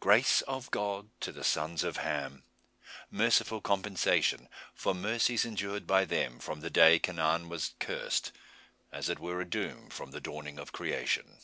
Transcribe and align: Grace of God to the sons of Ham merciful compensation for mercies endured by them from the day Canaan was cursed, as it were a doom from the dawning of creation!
Grace 0.00 0.42
of 0.42 0.70
God 0.70 1.08
to 1.20 1.32
the 1.32 1.42
sons 1.42 1.82
of 1.82 1.96
Ham 1.96 2.44
merciful 3.10 3.62
compensation 3.62 4.50
for 4.74 4.92
mercies 4.92 5.46
endured 5.46 5.86
by 5.86 6.04
them 6.04 6.38
from 6.38 6.60
the 6.60 6.68
day 6.68 6.98
Canaan 6.98 7.48
was 7.48 7.72
cursed, 7.78 8.32
as 8.92 9.08
it 9.08 9.18
were 9.18 9.40
a 9.40 9.46
doom 9.48 9.88
from 9.88 10.10
the 10.10 10.20
dawning 10.20 10.58
of 10.58 10.72
creation! 10.72 11.38